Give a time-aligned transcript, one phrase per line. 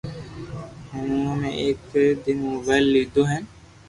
[0.91, 1.79] ھين اومون ۾ ايڪ
[2.29, 3.43] دن موبائل ليدو ھين